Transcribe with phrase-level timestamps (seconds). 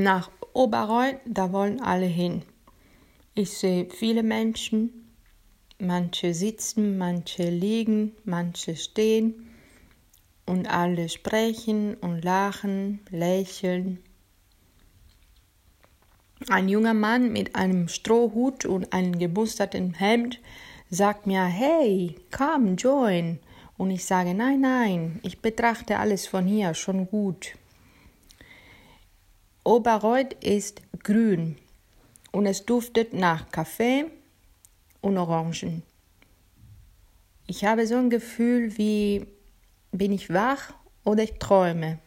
[0.00, 2.42] Nach Oberreuth, da wollen alle hin.
[3.34, 5.10] Ich sehe viele Menschen,
[5.80, 9.48] manche sitzen, manche liegen, manche stehen
[10.46, 13.98] und alle sprechen und lachen, lächeln.
[16.48, 20.38] Ein junger Mann mit einem Strohhut und einem gemusterten Hemd
[20.90, 23.40] sagt mir, hey, komm, join.
[23.76, 27.56] Und ich sage, nein, nein, ich betrachte alles von hier schon gut.
[29.68, 31.58] Oberreuth ist grün
[32.32, 34.06] und es duftet nach Kaffee
[35.02, 35.82] und Orangen.
[37.46, 39.26] Ich habe so ein Gefühl wie
[39.92, 40.72] bin ich wach
[41.04, 41.98] oder ich träume.